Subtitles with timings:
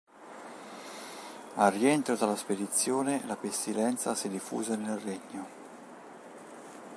[1.57, 5.47] Al rientro della spedizione la pestilenza si diffuse nel regno.